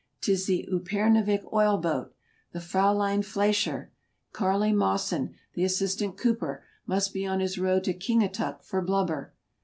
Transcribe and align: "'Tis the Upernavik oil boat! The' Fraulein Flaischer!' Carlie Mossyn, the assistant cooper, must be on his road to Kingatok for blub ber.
"'Tis 0.21 0.47
the 0.47 0.67
Upernavik 0.71 1.43
oil 1.53 1.77
boat! 1.77 2.15
The' 2.53 2.59
Fraulein 2.69 3.21
Flaischer!' 3.21 3.89
Carlie 4.33 4.73
Mossyn, 4.73 5.35
the 5.53 5.63
assistant 5.63 6.17
cooper, 6.17 6.63
must 6.87 7.13
be 7.13 7.23
on 7.27 7.39
his 7.39 7.59
road 7.59 7.83
to 7.83 7.93
Kingatok 7.93 8.63
for 8.63 8.81
blub 8.81 9.09
ber. 9.09 9.33